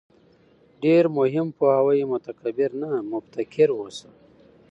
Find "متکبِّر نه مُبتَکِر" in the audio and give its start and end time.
2.11-3.69